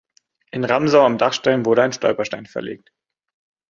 In 0.51 0.63
Ramsau 0.65 1.05
am 1.05 1.19
Dachstein 1.19 1.63
wurde 1.63 1.83
ein 1.83 1.93
Stolperstein 1.93 2.47
verlegt. 2.47 2.89